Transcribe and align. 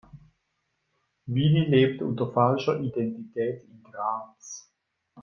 Willi 1.27 1.65
lebt 1.65 2.01
unter 2.01 2.33
falscher 2.33 2.79
Identität 2.79 3.65
in 3.65 3.83
Graz. 3.83 4.67